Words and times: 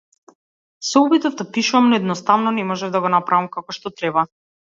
Се 0.91 0.95
обидов 1.01 1.35
да 1.41 1.47
пишувам, 1.57 1.89
но 1.91 1.95
едноставно 2.01 2.55
не 2.57 2.65
можев 2.71 2.95
да 2.97 3.01
го 3.03 3.13
направам 3.19 3.53
како 3.59 3.79
што 3.81 3.95
треба. 4.01 4.27